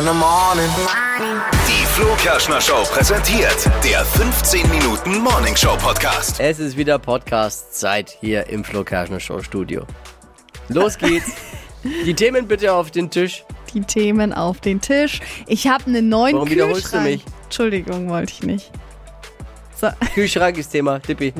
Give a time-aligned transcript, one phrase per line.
[0.00, 0.70] in the morning.
[1.68, 6.40] Die Flo Kerschner Show präsentiert der 15 Minuten Morning Show Podcast.
[6.40, 9.84] Es ist wieder Podcast-Zeit hier im Flo Kerschner Show Studio.
[10.68, 11.32] Los geht's.
[11.84, 13.44] Die Themen bitte auf den Tisch.
[13.74, 15.20] die Themen auf den Tisch.
[15.46, 16.68] Ich habe einen neuen Warum Kühlschrank.
[16.70, 17.24] wiederholst du mich?
[17.44, 18.70] Entschuldigung, wollte ich nicht.
[19.80, 19.88] So.
[20.14, 20.98] Kühlschrank ist Thema.
[20.98, 21.32] Dippi.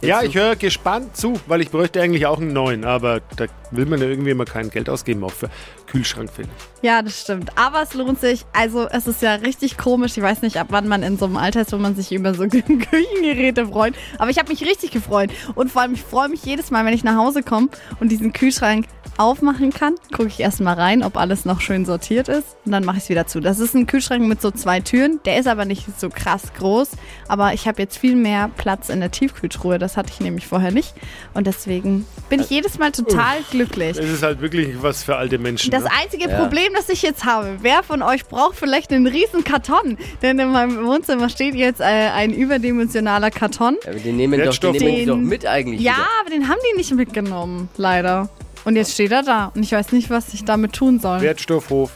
[0.00, 3.46] Ja, Jetzt ich höre gespannt zu, weil ich bräuchte eigentlich auch einen neuen, aber da
[3.72, 5.50] will man ja irgendwie immer kein Geld ausgeben, auch für
[5.90, 6.82] Kühlschrank, finde ich.
[6.82, 7.50] Ja, das stimmt.
[7.56, 8.44] Aber es lohnt sich.
[8.52, 10.16] Also es ist ja richtig komisch.
[10.16, 12.34] Ich weiß nicht, ab wann man in so einem Alter ist, wo man sich über
[12.34, 13.94] so Küchengeräte freut.
[14.18, 15.30] Aber ich habe mich richtig gefreut.
[15.54, 17.68] Und vor allem, ich freue mich jedes Mal, wenn ich nach Hause komme
[18.00, 19.96] und diesen Kühlschrank aufmachen kann.
[20.12, 22.56] Gucke ich erstmal rein, ob alles noch schön sortiert ist.
[22.64, 23.40] Und dann mache ich es wieder zu.
[23.40, 25.20] Das ist ein Kühlschrank mit so zwei Türen.
[25.24, 26.90] Der ist aber nicht so krass groß.
[27.26, 29.78] Aber ich habe jetzt viel mehr Platz in der Tiefkühltruhe.
[29.78, 30.94] Das hatte ich nämlich vorher nicht.
[31.34, 33.98] Und deswegen bin ich jedes Mal total glücklich.
[33.98, 35.70] Es ist halt wirklich was für alte Menschen.
[35.82, 39.98] Das einzige Problem, das ich jetzt habe, wer von euch braucht vielleicht einen riesen Karton?
[40.22, 43.76] Denn in meinem Wohnzimmer steht jetzt äh, ein überdimensionaler Karton.
[43.86, 45.80] Aber den nehmen, doch, die Wertstoff- nehmen die doch Den- mit eigentlich.
[45.80, 46.06] Ja, wieder.
[46.20, 48.28] aber den haben die nicht mitgenommen, leider.
[48.64, 51.20] Und jetzt steht er da und ich weiß nicht, was ich damit tun soll.
[51.20, 51.92] Wertstoffhof.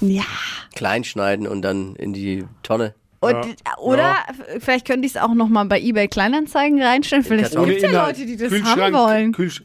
[0.00, 0.22] Ja.
[0.74, 2.94] Klein schneiden und dann in die Tonne.
[3.20, 3.78] Und, Ja.
[3.78, 4.16] Oder Ja.
[4.60, 7.24] vielleicht könnte ich es auch nochmal bei eBay Kleinanzeigen reinstellen.
[7.24, 7.68] Vielleicht Karton.
[7.70, 8.06] gibt es ja.
[8.06, 9.32] Leute, die das haben wollen.
[9.32, 9.62] Kühlsch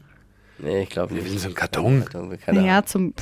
[0.58, 1.26] Nee, ich glaube nicht.
[1.26, 2.04] in so einem Karton.
[2.14, 2.64] Ahnung.
[2.64, 3.12] Ja, zum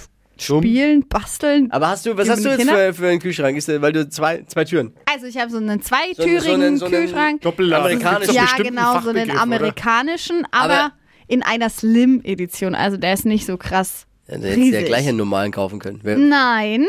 [0.41, 1.71] Zum- Spielen, Basteln.
[1.71, 3.57] Aber hast du, was hast du jetzt für, für einen Kühlschrank?
[3.57, 4.93] Ist, der- weil du zwei, zwei Türen.
[5.13, 7.41] Also ich habe so einen So so zweitürigen einen- so einen Kühlschrank.
[7.43, 7.85] Doppelladen.
[7.85, 8.29] Amerikanisch.
[8.29, 10.93] Gibt's doch Ja, genau, so einen amerikanischen, aber, Aber-
[11.29, 12.75] in einer Slim-Edition.
[12.75, 14.07] Also der ist nicht so krass.
[14.29, 16.01] Ja, der hätte ja gleich einen normalen kaufen können.
[16.03, 16.87] Wer- Nein,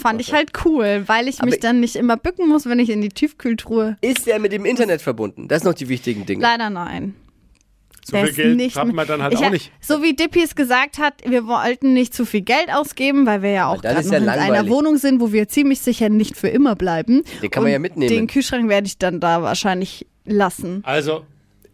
[0.00, 2.90] fand ich halt cool, weil ich Aber- mich dann nicht immer bücken muss, wenn ich
[2.90, 3.96] in die Tiefkühltruhe.
[4.02, 5.48] Ist der mit dem Internet verbunden?
[5.48, 6.42] Das sind noch die wichtigen Dinge.
[6.42, 7.14] Leider nein.
[8.08, 9.70] So Der viel Geld nicht hat man dann halt ich, auch nicht.
[9.80, 13.50] So wie Dippy es gesagt hat, wir wollten nicht zu viel Geld ausgeben, weil wir
[13.50, 14.68] ja auch gerade ja in einer.
[14.68, 17.22] Wohnung sind, wo wir ziemlich sicher nicht für immer bleiben.
[17.42, 18.08] Den kann man Und ja mitnehmen.
[18.08, 20.80] Den Kühlschrank werde ich dann da wahrscheinlich lassen.
[20.84, 21.24] Also,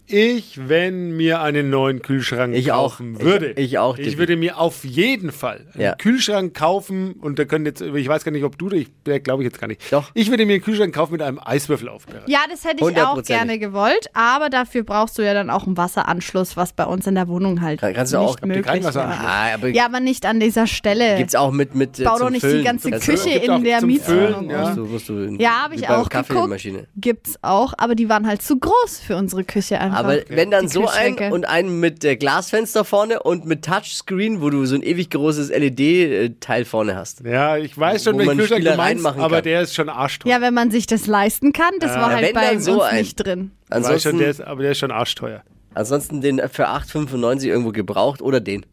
[0.07, 2.91] ich, wenn mir einen neuen Kühlschrank Ich auch.
[2.99, 4.19] kaufen Ich- würde, ich auch, ich Dippi.
[4.19, 5.95] würde mir auf jeden Fall einen Ja.
[5.95, 8.89] Kühlschrank kaufen und da können jetzt, ich weiß gar nicht, ob du, ich
[9.23, 9.81] glaube ich jetzt gar nicht.
[9.93, 10.11] Doch.
[10.15, 12.29] Ich würde mir einen Kühlschrank kaufen mit einem Eiswürfelaufbereiter.
[12.29, 15.77] Ja, das hätte ich auch gerne gewollt, aber dafür brauchst du ja dann auch einen
[15.77, 18.85] Wasseranschluss, was bei uns in der Wohnung halt Kann- kannst du nicht auch- möglich keinen.
[18.85, 19.27] Wasseranschluss?
[19.27, 21.17] Ah, aber Ja, aber nicht an dieser Stelle.
[21.17, 22.59] gibt's auch mit mit äh, Bau doch nicht Füllen.
[22.59, 24.51] die ganze du- Küche auch in der Mietwohnung.
[24.51, 24.61] Ja.
[24.67, 26.29] Musst du, musst du in- Ja, habe ich auch geguckt.
[26.29, 26.87] Kaffeemaschine.
[26.97, 29.94] Gibt's auch, aber die waren halt zu groß für unsere Küche einfach.
[29.95, 34.41] Aber wenn dann Die so ein und einen mit äh, Glasfenster vorne und mit Touchscreen,
[34.43, 37.21] wo du so ein ewig großes LED-Teil vorne hast.
[37.25, 39.45] Ja, ich weiß schon, welchen man Kühlschrank du meinst, machen aber kann.
[39.45, 40.31] der ist schon arschteuer.
[40.33, 42.83] ja, wenn man sich das leisten kann, das war Ja, halt bei dann uns so
[42.83, 43.51] ein- nicht drin.
[43.67, 45.43] ich weiß schon, Ansonsten, der ist, aber der ist schon arschteuer.
[45.75, 48.65] ansonsten den für 8,95 irgendwo gebraucht oder den.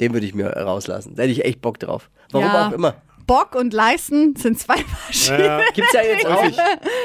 [0.00, 1.14] Den würde ich mir rauslassen.
[1.16, 2.08] Da hätte ich echt Bock drauf.
[2.30, 2.68] Warum Ja.
[2.68, 2.94] auch immer.
[3.26, 5.44] Bock und leisten sind zwei verschiedene.
[5.44, 6.44] Ja, Gibt's ja jetzt auch,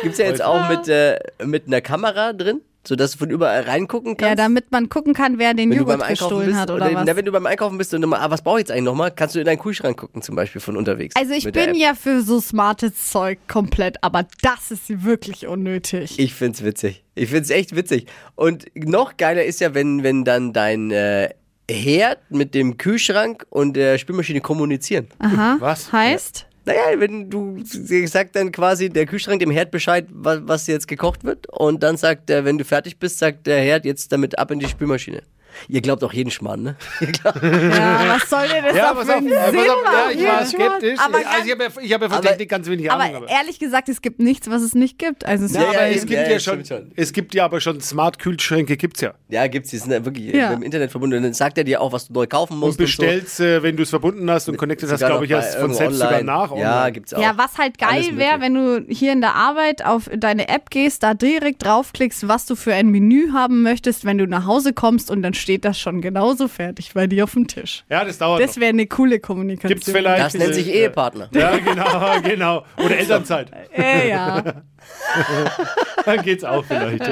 [0.03, 4.17] gibt's ja jetzt auch mit, äh, mit einer Kamera drin, sodass du von überall reingucken
[4.17, 4.29] kannst.
[4.29, 7.05] Ja, damit man gucken kann, wer den wenn Joghurt gestohlen bist, hat oder was.
[7.05, 9.11] Na, wenn du beim Einkaufen bist und nochmal, ah, was brauche ich jetzt eigentlich nochmal,
[9.11, 11.15] kannst du in deinen Kühlschrank gucken, zum Beispiel von unterwegs.
[11.15, 16.19] Also ich bin ja für so smartes Zeug komplett, aber das ist wirklich unnötig.
[16.19, 17.03] Ich find's witzig.
[17.15, 18.07] Ich find's echt witzig.
[18.35, 21.29] Und noch geiler ist ja, wenn, wenn dann dein äh,
[21.69, 25.07] Herd mit dem Kühlschrank und der Spülmaschine kommunizieren.
[25.19, 25.57] Aha.
[25.59, 25.91] Was?
[25.91, 26.47] Heißt?
[26.65, 27.61] Naja, wenn du
[28.05, 31.47] sagt dann quasi der Kühlschrank dem Herd Bescheid, was, was jetzt gekocht wird.
[31.49, 34.59] Und dann sagt er, wenn du fertig bist, sagt der Herd jetzt damit ab in
[34.59, 35.23] die Spülmaschine.
[35.67, 36.75] Ihr glaubt auch jeden Schmarrn, ne?
[37.23, 40.99] Ja, was soll denn das Ja, auf, äh, Sinn auf, ja, ich war skeptisch.
[40.99, 43.15] Aber also ich habe ja, ich hab ja von Aber- Technik ganz wenig Ahnung.
[43.15, 45.25] Aber ehrlich gesagt, es gibt nichts, was es nicht gibt.
[45.25, 46.91] Also es Ja, Ja, aber ja, es gibt ja, ja, ja, schon, schon.
[46.95, 49.13] es gibt ja aber schon Smart-Kühlschränke, gibt's ja.
[49.29, 50.49] ja, gibt's, die sind ja wirklich Ja.
[50.49, 51.17] mit dem Internet verbunden.
[51.17, 52.79] Und dann sagt er dir auch, was du neu kaufen musst.
[52.79, 55.55] Und bestellst, äh, wenn du es verbunden hast und connected hast, Sogar glaube ich, erst
[55.57, 56.25] von selbst sogar online.
[56.25, 56.55] nach.
[56.55, 56.91] Ja, online.
[56.93, 57.21] gibt's auch.
[57.21, 61.03] Ja, was halt geil wäre, wenn du hier in der Arbeit auf deine App gehst,
[61.03, 65.09] da direkt draufklickst, was du für ein Menü haben möchtest, wenn du nach Hause kommst
[65.11, 67.83] und dann steht das schon genauso fertig bei dir auf dem Tisch.
[67.89, 69.69] Ja, das dauert Das wäre eine coole Kommunikation.
[69.75, 70.73] Gibt's vielleicht- Das nennt sich Ja.
[70.73, 71.29] Ehepartner.
[71.33, 72.65] Ja, genau, genau.
[72.83, 73.51] Oder Elternzeit.
[73.77, 74.41] Äh, ja.
[76.05, 77.03] Dann geht's auch vielleicht.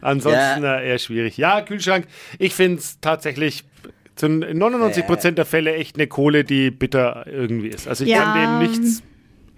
[0.00, 1.36] Ansonsten äh, eher schwierig.
[1.36, 2.06] Ja, Kühlschrank.
[2.38, 3.64] Ich finde es tatsächlich
[4.16, 7.86] zu 99% der Fälle echt eine Kohle, die bitter irgendwie ist.
[7.86, 8.22] Also ich Ja.
[8.22, 9.02] kann dem nichts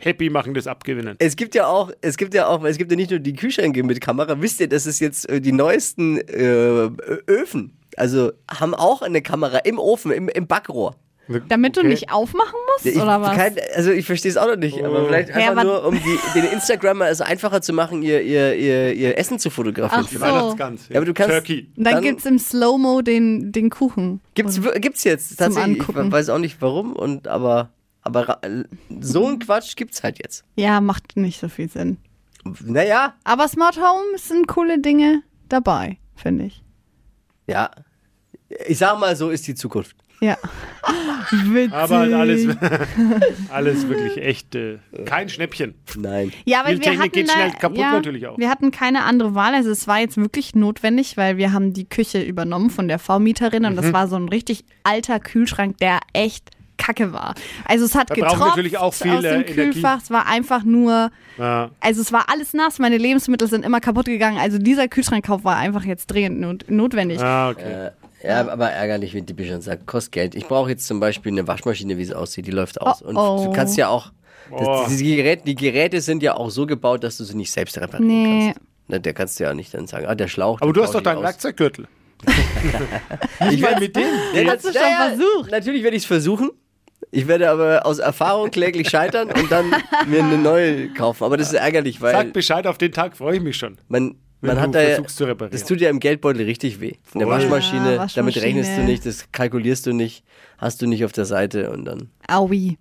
[0.01, 1.17] happy machendes abgewinnen.
[1.19, 3.83] Es gibt ja auch, es gibt ja auch, es gibt ja nicht nur die Kühlschränke
[3.83, 4.41] mit Kamera.
[4.41, 6.89] Wisst ihr, dass es jetzt äh, die neuesten äh,
[7.27, 10.95] Öfen, also haben auch eine Kamera im Ofen, im, im Backrohr.
[11.51, 11.91] Damit du Okay.
[11.91, 13.37] nicht aufmachen musst, Ich, oder was?
[13.37, 15.95] kein, also ich verstehe es auch noch nicht, aber vielleicht Ja, einfach aber- nur, um
[15.95, 20.07] die, den Instagrammer es einfacher zu machen, ihr, ihr, ihr, ihr Essen zu fotografieren.
[20.07, 20.21] Ach so.
[20.23, 20.89] Weihnachtsgans.
[20.89, 21.71] Ja, aber du kannst- Turkey.
[21.77, 24.23] Und dann, dann- gibt's im Slow-Mo den, den Kuchen.
[24.33, 25.77] Gibt's, gibt's jetzt tatsächlich.
[25.77, 26.11] Ich Angucken.
[26.11, 27.69] weiß auch nicht warum, und aber,
[28.01, 28.41] aber
[28.99, 30.45] so ein Quatsch gibt's halt jetzt.
[30.57, 31.99] Ja, macht nicht so viel Sinn.
[32.65, 36.63] Naja, Aber Smart Home sind coole Dinge dabei, finde ich.
[37.47, 37.71] ja.
[38.67, 39.95] Ich sag mal, so ist die Zukunft.
[40.21, 40.37] Ja.
[41.31, 41.73] Witzig.
[41.73, 42.57] Aber alles,
[43.51, 45.75] alles wirklich echt äh, kein Schnäppchen.
[45.97, 46.33] Nein.
[46.45, 48.39] Ja, aber Viel wir Technik hatten geht da- schnell kaputt ja, natürlich auch.
[48.39, 49.55] Wir hatten keine andere Wahl.
[49.55, 53.65] Also es war jetzt wirklich notwendig, weil wir haben die Küche übernommen von der V-Mieterin
[53.65, 53.77] und Mhm.
[53.77, 57.35] das war so ein richtig alter Kühlschrank, der echt kacke war.
[57.65, 59.53] Also es hat Da braucht getropft natürlich auch viel, aus dem äh, Energie.
[59.55, 59.99] Kühlfach.
[60.03, 61.71] Es war einfach nur, Ja.
[61.81, 62.79] also es war alles nass.
[62.79, 64.39] Meine Lebensmittel sind immer kaputt gegangen.
[64.39, 67.21] Also dieser Kühlschrankkauf war einfach jetzt dringend not notwendig.
[67.21, 67.87] Ah, okay.
[67.87, 67.91] Äh,
[68.23, 70.35] ja, aber ärgerlich, wie Dippi schon sagt, kostet Geld.
[70.35, 73.03] Ich brauche jetzt zum Beispiel eine Waschmaschine, wie sie aussieht, die läuft aus.
[73.03, 73.45] Oh, Und oh.
[73.45, 74.13] du kannst ja auch,
[74.57, 77.77] das, die, Geräte, die Geräte sind ja auch so gebaut, dass du sie nicht selbst
[77.79, 78.53] reparieren Nee.
[78.55, 78.61] kannst.
[78.89, 80.61] Na, der kannst du ja nicht dann sagen, ah, der Schlauch.
[80.63, 81.25] Aber der du hast doch deinen aus.
[81.25, 81.87] Werkzeuggürtel.
[83.51, 84.03] Ich werde mit dem.
[84.35, 85.51] Ja, Hast du schon naja, versucht?
[85.51, 86.51] Natürlich werde ich es versuchen.
[87.11, 89.71] Ich werde aber aus Erfahrung kläglich scheitern und dann
[90.07, 91.25] mir eine neue kaufen.
[91.25, 93.79] Aber das ist ärgerlich, weil Sag Bescheid, auf den Tag freue ich mich schon.
[93.89, 95.53] man, Wenn man hat da ja, versuchst zu reparieren.
[95.59, 96.93] das tut ja im Geldbeutel richtig weh.
[97.15, 97.33] Eine Voll.
[97.35, 98.45] Waschmaschine, Ja, damit Waschmaschine.
[98.45, 100.25] rechnest du nicht, das kalkulierst du nicht,
[100.59, 102.79] hast du nicht auf der Seite und dann, Aui.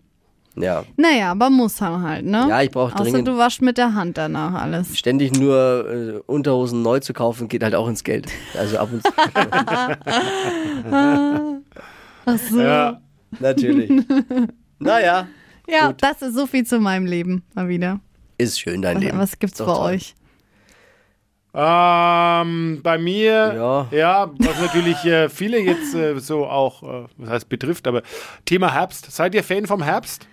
[0.55, 0.83] ja.
[0.97, 2.45] Naja, aber muss man halt, ne?
[2.47, 4.95] Ja, ich brauch Außer dringend- du waschst mit der Hand danach alles.
[4.97, 8.27] Ständig nur äh, Unterhosen neu zu kaufen, geht halt auch ins Geld.
[8.55, 9.11] Also ab und zu.
[12.25, 12.61] Ach so.
[12.61, 13.01] Ja.
[13.39, 13.91] Natürlich.
[14.79, 15.27] naja,
[15.67, 15.97] Ja, Gut.
[16.01, 17.99] das ist so viel zu meinem Leben mal wieder.
[18.37, 19.17] ist schön dein Was, Leben.
[19.17, 19.93] was gibt's Ist bei doch toll.
[19.93, 20.15] euch?
[21.53, 24.31] Ähm, bei mir, Ja.
[24.37, 28.03] was natürlich äh, viele jetzt äh, so auch, äh, was heißt betrifft, aber
[28.45, 29.11] Thema Herbst.
[29.11, 30.27] Seid ihr Fan vom Herbst?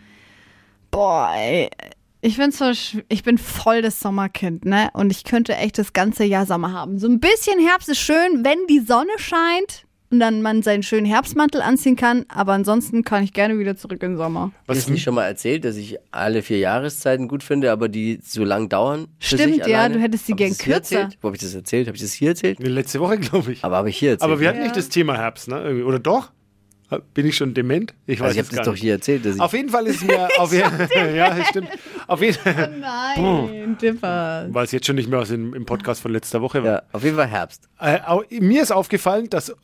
[0.91, 1.71] Boah, ey.
[2.21, 2.71] Ich bin, so,
[3.09, 4.89] ich bin voll das Sommerkind, ne?
[4.95, 6.99] Und ich könnte echt das ganze Jahr Sommer haben.
[6.99, 9.84] So ein bisschen Herbst ist schön, wenn die Sonne scheint
[10.15, 12.25] und dann man seinen schönen Herbstmantel anziehen kann.
[12.29, 14.53] Aber ansonsten kann ich gerne wieder zurück in den Sommer.
[14.67, 18.21] Was Ist nicht schon mal erzählt, dass ich alle vier Jahreszeiten gut finde, aber die
[18.23, 19.09] so lang dauern?
[19.19, 19.95] Stimmt, ja, alleine?
[19.95, 21.11] du hättest ich gern kürzer.
[21.21, 21.89] Wo habe ich das erzählt?
[21.89, 22.61] Habe ich das hier erzählt?
[22.61, 23.65] letzte Woche, glaube ich.
[23.65, 24.31] Aber habe ich hier erzählt.
[24.31, 25.85] Aber wir hatten nicht das Thema Herbst, ne?
[25.85, 26.31] Oder doch?
[27.15, 27.95] Bin ich schon dement?
[28.07, 28.83] Ich weiß also ich habe gar das doch nicht.
[28.83, 30.61] hier erzählt, dass ich Auf jeden Fall ist mir, auf je-
[31.17, 31.69] ja, das stimmt.
[32.07, 32.39] Auf jeden
[32.81, 34.47] Nein, Dipper.
[34.51, 36.73] weil es jetzt schon nicht mehr aus dem, im Podcast von letzter Woche war.
[36.73, 37.69] ja, auf jeden Fall Herbst.
[37.81, 37.99] Äh,
[38.41, 39.55] mir ist aufgefallen, dass, äh,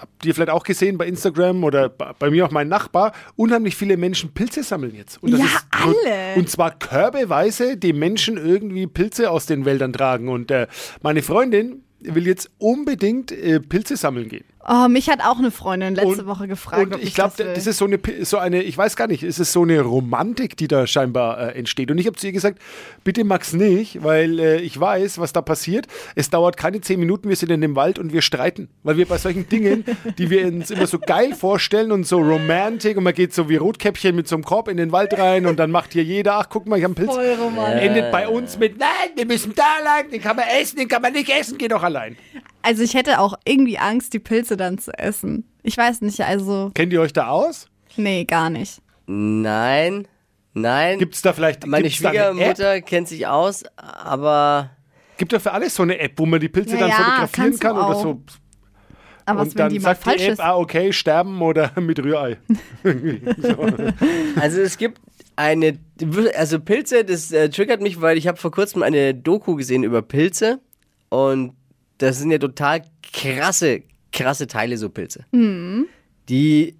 [0.00, 3.76] habt ihr vielleicht auch gesehen bei Instagram oder bei, bei mir auch mein Nachbar, unheimlich
[3.76, 5.22] viele Menschen Pilze sammeln jetzt.
[5.22, 6.34] Und das Ja, ist, alle.
[6.36, 10.28] Und zwar körbeweise die Menschen irgendwie Pilze aus den Wäldern tragen.
[10.28, 10.66] Und äh,
[11.02, 14.44] meine Freundin will jetzt unbedingt äh, Pilze sammeln gehen.
[14.68, 17.54] Oh, mich hat auch eine Freundin letzte Und- Woche gefragt, Und ob ich glaube, das
[17.54, 20.54] das ist so eine, so eine, ich weiß gar nicht, es ist so eine Romantik,
[20.56, 21.90] die da scheinbar äh, entsteht.
[21.90, 22.58] Und ich habe zu ihr gesagt,
[23.02, 25.86] bitte Max nicht, weil äh, ich weiß, was da passiert.
[26.14, 28.68] Es dauert keine zehn Minuten, wir sind in dem Wald und wir streiten.
[28.82, 29.84] Weil wir bei solchen Dingen,
[30.18, 33.56] die wir uns immer so geil vorstellen und so romantic und man geht so wie
[33.56, 36.48] Rotkäppchen mit so einem Korb in den Wald rein und dann macht hier jeder, ach
[36.50, 37.14] guck mal, ich habe einen Pilz.
[37.14, 37.82] Voll romantisch.
[37.82, 41.00] Endet bei uns mit, nein, wir müssen da lang, den kann man essen, den kann
[41.00, 42.16] man nicht essen, geh doch allein.
[42.62, 45.44] Also ich hätte auch irgendwie Angst, die Pilze dann zu essen.
[45.62, 47.66] Ich weiß nicht, also Kennt ihr euch da aus?
[47.96, 48.80] nee, gar nicht.
[49.06, 50.06] Nein,
[50.54, 50.98] nein.
[50.98, 52.32] Gibt es da vielleicht Meine gibt's da eine App?
[52.34, 54.70] Schwiegermutter kennt sich aus, aber
[55.18, 57.58] Gibt ja für alles so eine App, wo man die Pilze Ja, dann ja, fotografieren
[57.58, 58.02] kann oder auch.
[58.02, 58.22] so.
[59.26, 60.40] Aber was, und dann die mal sagt falsch die App, ist?
[60.40, 62.38] ah, okay, sterben oder mit Rührei.
[64.40, 65.00] Also es gibt
[65.36, 65.78] eine,
[66.36, 70.02] also Pilze, das äh, triggert mich, weil ich habe vor kurzem eine Doku gesehen über
[70.02, 70.60] Pilze
[71.08, 71.52] und
[72.00, 75.26] das sind ja total krasse, krasse Teile so Pilze.
[76.28, 76.76] Die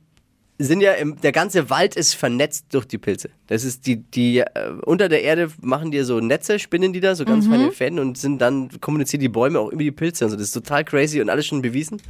[0.58, 3.30] sind ja, im, der ganze Wald ist vernetzt durch die Pilze.
[3.46, 4.46] Das ist die, die äh,
[4.84, 8.18] unter der Erde machen die so Netze, spinnen die da, so ganz feine Fäden und
[8.18, 10.36] sind dann, kommunizieren die Bäume auch über die Pilze und so.
[10.36, 12.00] Das ist total crazy und alles schon bewiesen.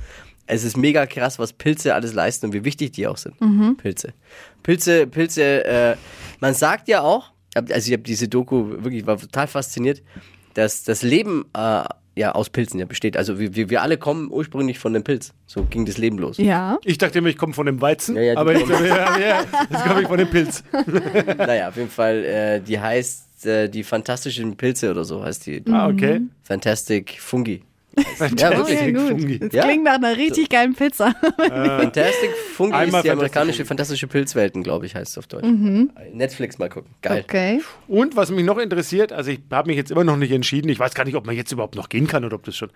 [0.46, 3.34] Es ist mega krass, was Pilze alles leisten und wie wichtig die auch sind.
[3.76, 4.14] Pilze.
[4.62, 5.96] Pilze, Pilze, äh,
[6.40, 10.02] man sagt ja auch, also ich habe diese Doku wirklich, war total fasziniert,
[10.54, 11.84] dass das Leben äh,
[12.20, 13.16] ja aus Pilzen ja besteht.
[13.16, 15.32] Also wir, wir, wir alle kommen ursprünglich von einem Pilz.
[15.46, 16.38] So ging das Leben los.
[16.38, 16.78] Ja.
[16.84, 19.44] Ich dachte immer, ich komme von dem Weizen, Ja, ja, aber jetzt, kommst- ja, ja,
[19.70, 20.62] jetzt komme ich von dem Pilz.
[21.38, 25.62] Naja, auf jeden Fall, äh, die heißt äh, die fantastischen Pilze oder so heißt die.
[25.70, 26.20] Ah, okay.
[26.44, 27.62] Fantastic Fungi.
[27.96, 28.02] Oh,
[28.36, 28.80] Ja, wirklich.
[28.80, 29.08] ja, gut.
[29.08, 29.38] Fungi.
[29.40, 29.64] Das Ja.
[29.64, 31.12] klingt nach einer richtig geilen Pizza.
[31.38, 33.68] Fantastic Fungi Einmal ist die amerikanische Fungi.
[33.68, 35.46] fantastische Pilzwelten, glaube ich, heißt es auf Deutsch.
[36.12, 36.90] Netflix mal gucken.
[37.02, 37.24] Geil.
[37.24, 37.60] Okay.
[37.88, 40.78] Und was mich noch interessiert, also ich habe mich jetzt immer noch nicht entschieden, ich
[40.78, 42.70] weiß gar nicht, ob man jetzt überhaupt noch gehen kann oder ob das schon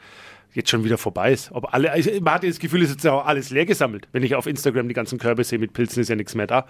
[0.52, 1.50] jetzt schon wieder vorbei ist.
[1.52, 4.06] Ob alle, also man hat das Gefühl, es ist jetzt auch alles leer gesammelt.
[4.12, 6.66] Wenn ich auf Instagram die ganzen Körbe sehe mit Pilzen, ist ja nichts mehr da.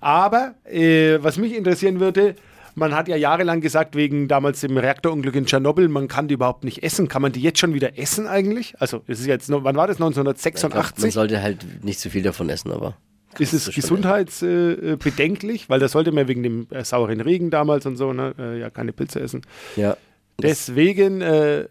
[0.00, 2.34] Aber äh, was mich interessieren würde,
[2.78, 6.64] man hat ja jahrelang gesagt, wegen damals dem Reaktorunglück in Tschernobyl, man kann die überhaupt
[6.64, 7.08] nicht essen.
[7.08, 8.74] Kann man die jetzt schon wieder essen eigentlich?
[8.80, 9.98] Also, es ist jetzt, wann war das?
[9.98, 11.12] Man 1986?
[11.12, 12.96] sollte halt nicht zu viel davon essen, aber
[13.38, 15.68] Ist es gesundheitsbedenklich?
[15.68, 18.70] Weil da sollte man wegen dem äh, sauren Regen damals und so ne, äh, ja
[18.70, 19.42] keine Pilze essen.
[19.76, 19.96] Ja.
[20.40, 21.66] Deswegen äh,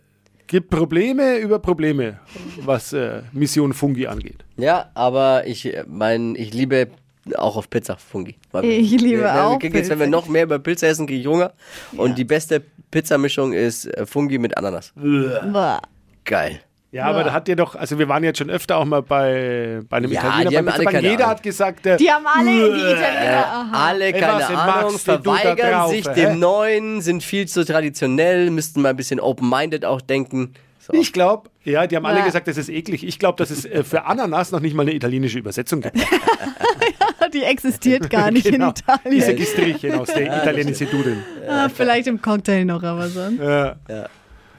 [0.47, 2.19] gibt Probleme über Probleme,
[2.63, 4.43] was äh, Mission Fungi angeht.
[4.57, 6.89] Ja, aber ich mein, ich liebe
[7.35, 8.35] auch auf Pizza Fungi.
[8.51, 10.09] Weil Ich liebe wenn, auch Wenn, jetzt, wenn wir Pilze.
[10.11, 11.53] noch mehr über Pizza essen, kriege ich Hunger.
[11.95, 14.93] Und die beste Pizzamischung ist äh, Fungi mit Ananas.
[14.95, 15.81] Boah.
[16.25, 16.61] Geil.
[16.89, 19.81] Ja, aber da hat ihr doch, also wir waren jetzt schon öfter auch mal bei,
[19.89, 20.49] bei einem Ja, Italiener.
[20.49, 21.29] die haben alle keine jeder Ahnung.
[21.31, 23.45] hat gesagt, äh, Die haben alle die Italiener.
[23.45, 23.87] Aha.
[23.89, 26.13] Alle, Ey, keine Ahnung, verweigern drauf, sich hä?
[26.15, 30.53] dem Neuen, sind viel zu traditionell, müssten mal ein bisschen open-minded auch denken.
[30.87, 30.93] So.
[30.93, 32.25] ich glaube, ja, die haben alle Ja.
[32.25, 33.05] gesagt, das ist eklig.
[33.05, 35.97] Ich glaube, dass es äh, für Ananas noch nicht mal eine italienische Übersetzung gibt.
[37.33, 38.69] Die existiert gar nicht Genau.
[38.69, 39.11] in Italien.
[39.11, 41.23] Diese Gestrichen aus der italienischen Dudeln.
[41.47, 43.39] Ah, vielleicht im Cocktail noch, aber sonst.
[43.41, 43.75] Ja.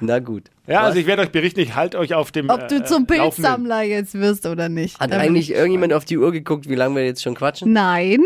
[0.00, 0.44] Na gut.
[0.66, 3.06] Ja, also ich werde euch berichten, ich halte euch auf dem Ob du äh, zum
[3.06, 3.06] Laufenden.
[3.32, 5.00] Pilzsammler jetzt wirst oder nicht.
[5.00, 7.72] Hat eigentlich irgendjemand auf die Uhr geguckt, wie lange wir jetzt schon quatschen?
[7.72, 8.20] Nein.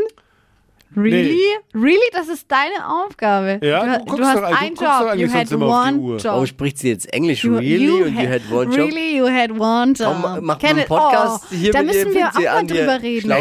[0.97, 1.41] Really?
[1.75, 1.99] Really?
[2.13, 3.59] Das ist deine Aufgabe.
[3.63, 5.15] Ja, du, du du hast doch- du einen doch Job.
[5.17, 6.35] You had one job.
[6.37, 7.45] Oh, spricht sie jetzt Englisch?
[7.45, 7.87] You- really?
[7.87, 8.77] you und you had- one job?
[8.89, 10.09] Really, you had one job.
[10.23, 10.85] Komm, mach mal einen.
[10.87, 13.31] Podcast oh, hier Da mit müssen wir auch mal drüber reden.
[13.31, 13.37] Ja,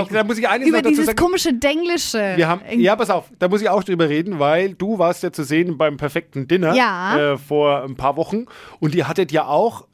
[0.00, 1.16] auch, da muss ich eines Über dieses sagen.
[1.18, 2.32] komische Denglische.
[2.36, 5.32] Wir haben, ja, pass auf, da muss ich auch drüber reden, weil du warst ja
[5.32, 7.32] zu sehen beim perfekten Dinner Ja.
[7.34, 8.46] äh, vor ein paar Wochen
[8.80, 9.86] und ihr hattet ja auch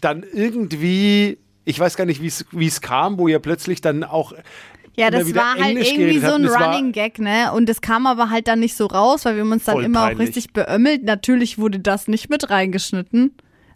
[0.00, 4.04] dann irgendwie, ich weiß gar nicht, wie es- wie es kam, wo ihr plötzlich dann
[4.04, 4.32] auch
[4.98, 7.52] Ja, das war halt Englisch irgendwie so ein Running Gag, ne?
[7.52, 10.00] Und das kam aber halt dann nicht so raus, weil wir haben uns dann immer
[10.00, 10.28] auch peinlich.
[10.28, 11.04] richtig beömmelt.
[11.04, 13.32] Natürlich wurde das nicht mit reingeschnitten.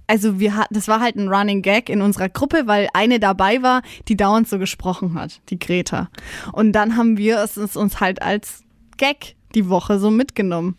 [0.07, 3.62] Also wir hatten, das war halt ein Running Gag in unserer Gruppe, weil eine dabei
[3.62, 6.09] war, die dauernd so gesprochen hat, die Greta.
[6.53, 8.65] Und dann haben wir es uns- uns halt als
[8.97, 10.77] Gag die Woche so mitgenommen.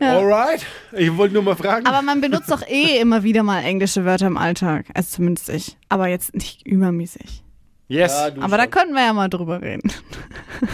[0.00, 0.18] Ja.
[0.18, 1.84] Alright, ich wollte nur mal fragen.
[1.86, 4.86] Aber man benutzt doch eh immer wieder mal englische Wörter im Alltag.
[4.94, 5.76] Also zumindest ich.
[5.88, 7.42] Aber jetzt nicht übermäßig.
[7.90, 8.70] Yes, Ja, Aber da schon.
[8.72, 9.92] könnten wir ja mal drüber reden.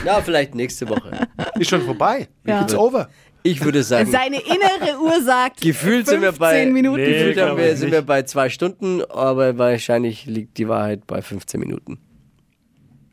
[0.04, 1.10] Ja, vielleicht nächste Woche.
[1.58, 2.28] ist schon vorbei.
[2.46, 2.62] Ja.
[2.62, 3.08] It's over.
[3.42, 7.00] Ich würde sagen, Seine innere Uhr sagt, Gefühlt sind wir 15 bei- Minuten.
[7.00, 11.22] Nee, gefühlt haben wir, sind wir bei zwei Stunden, aber wahrscheinlich liegt die Wahrheit bei
[11.22, 11.98] 15 Minuten.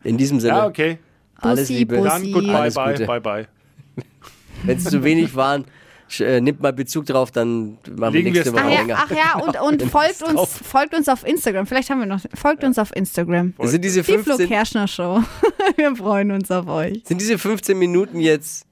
[0.04, 0.98] In diesem Sinne, Ja, okay.
[1.36, 1.98] alles Bussi, Liebe.
[1.98, 2.10] Bussi.
[2.10, 3.06] Dann goodbye, Alles bye, Gute.
[3.06, 3.48] bye, bye.
[4.64, 5.66] Wenn es zu wenig waren,
[6.20, 8.98] äh, nimmt mal Bezug drauf, dann machen Legen wir nächste Woche Ach ja, länger.
[9.00, 10.30] ach ja, und, und folgt drauf.
[10.34, 11.66] uns, folgt uns auf Instagram.
[11.66, 13.54] Vielleicht haben wir noch, folgt uns auf Instagram.
[13.64, 15.22] Sind diese, Die Flo 15, Kerschner Show.
[15.78, 17.02] Wir freuen uns auf euch.
[17.06, 18.66] sind diese 15 Minuten jetzt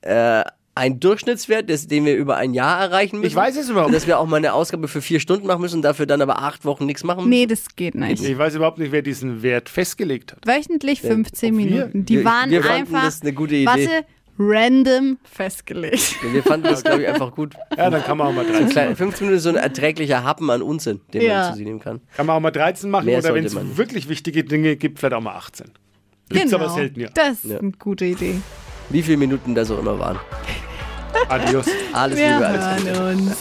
[0.00, 0.42] äh,
[0.74, 3.26] ein Durchschnittswert, des, den wir über ein Jahr erreichen müssen?
[3.28, 5.76] Ich weiß es überhaupt Dass wir auch mal eine Ausgabe für vier Stunden machen müssen
[5.76, 7.28] und dafür dann aber acht Wochen nichts machen müssen?
[7.28, 8.24] Nee, das geht nicht.
[8.24, 10.46] Ich weiß überhaupt nicht, wer diesen Wert festgelegt hat.
[10.46, 12.04] Wöchentlich 15 ob wir- Minuten.
[12.06, 13.66] Die wir- waren wir fanden einfach, das eine gute Idee.
[13.66, 14.04] warte,
[14.38, 16.16] random festgelegt.
[16.32, 17.54] Wir fanden das, glaube ich, einfach gut.
[17.76, 18.96] Ja, dann kann man auch mal 13 Kleine, machen.
[18.96, 21.40] 15 Minuten ist so ein erträglicher Happen an Unsinn, den Ja.
[21.42, 22.00] man zu sich nehmen kann.
[22.16, 25.14] Kann man auch mal 13 machen Mehr oder wenn es wirklich wichtige Dinge gibt, vielleicht
[25.14, 25.66] auch mal 18.
[26.28, 26.64] Gibt's genau.
[26.64, 27.08] aber selten, ja.
[27.14, 27.58] Das ist Ja.
[27.58, 28.40] eine gute Idee.
[28.88, 30.18] Wie viele Minuten das auch immer waren.
[31.28, 31.66] Adios.
[31.92, 33.04] Alles Wir Liebe, alles Gute.
[33.10, 33.36] uns.